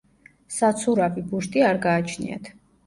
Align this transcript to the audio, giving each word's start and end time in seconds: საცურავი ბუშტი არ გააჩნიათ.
საცურავი 0.55 1.27
ბუშტი 1.29 1.67
არ 1.69 1.83
გააჩნიათ. 1.89 2.55